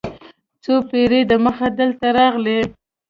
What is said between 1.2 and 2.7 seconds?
دمخه دلته راغلي.